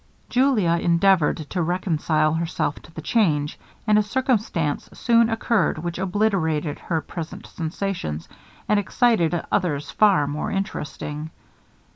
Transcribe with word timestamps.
Julia 0.29 0.79
endeavoured 0.81 1.37
to 1.51 1.61
reconcile 1.61 2.33
herself 2.33 2.79
to 2.81 2.91
the 2.91 3.03
change, 3.03 3.59
and 3.85 3.99
a 3.99 4.01
circumstance 4.01 4.89
soon 4.93 5.29
occurred 5.29 5.77
which 5.77 5.99
obliterated 5.99 6.79
her 6.79 7.01
present 7.01 7.45
sensations, 7.45 8.27
and 8.67 8.79
excited 8.79 9.45
others 9.51 9.91
far 9.91 10.25
more 10.25 10.49
interesting. 10.49 11.29